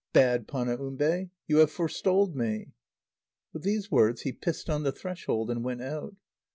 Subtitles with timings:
[0.13, 1.29] bad Panaumbe!
[1.45, 2.71] you have forestalled me."
[3.53, 6.15] With these words, he pissed on the threshold, and went out.